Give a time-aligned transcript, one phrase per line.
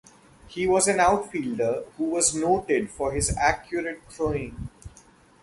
[0.47, 4.67] He was an outfielder who was noted for his accurate throwing.